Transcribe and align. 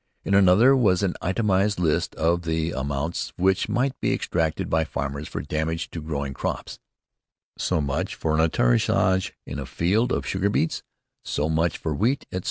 In 0.25 0.33
another 0.33 0.75
was 0.75 1.03
an 1.03 1.13
itemized 1.21 1.77
list 1.79 2.15
of 2.15 2.41
the 2.41 2.71
amounts 2.71 3.33
which 3.37 3.69
might 3.69 3.93
be 3.99 4.09
exacted 4.13 4.67
by 4.67 4.83
farmers 4.83 5.27
for 5.27 5.41
damage 5.41 5.91
to 5.91 6.01
growing 6.01 6.33
crops: 6.33 6.79
so 7.55 7.79
much 7.81 8.15
for 8.15 8.35
an 8.35 8.39
atterrissage 8.39 9.33
in 9.45 9.59
a 9.59 9.65
field 9.67 10.11
of 10.11 10.25
sugar 10.25 10.49
beets, 10.49 10.81
so 11.23 11.49
much 11.49 11.77
for 11.77 11.93
wheat, 11.93 12.25
etc. 12.31 12.39